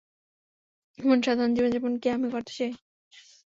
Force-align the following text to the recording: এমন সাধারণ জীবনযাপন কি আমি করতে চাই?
এমন 0.99 1.17
সাধারণ 1.21 1.51
জীবনযাপন 1.55 1.93
কি 2.01 2.07
আমি 2.09 2.27
করতে 2.33 2.53
চাই? 2.57 2.71